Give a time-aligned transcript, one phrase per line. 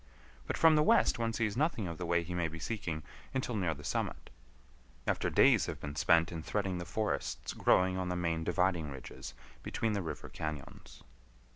[0.47, 3.03] But from the west one sees nothing of the way he may be seeking
[3.35, 4.31] until near the summit,
[5.05, 9.35] after days have been spent in threading the forests growing on the main dividing ridges
[9.61, 11.03] between the river cañons.